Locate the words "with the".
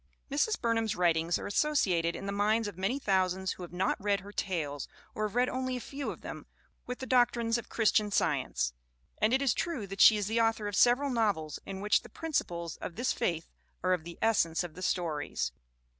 6.87-7.05